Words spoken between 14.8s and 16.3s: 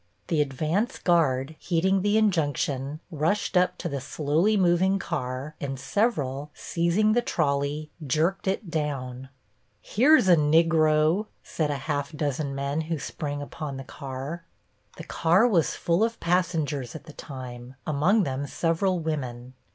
The car was full of